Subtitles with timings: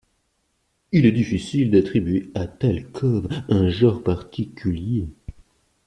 [0.91, 5.07] Il est difficile d'attribuer à Talkov un genre particulier.